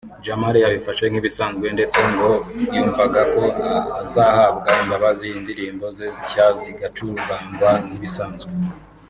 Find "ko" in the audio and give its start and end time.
3.33-3.43